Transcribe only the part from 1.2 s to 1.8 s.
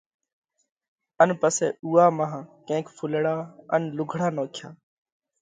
ان پسئہ